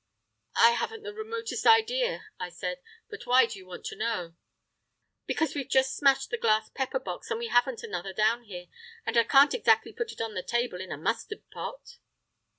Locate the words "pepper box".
6.69-7.29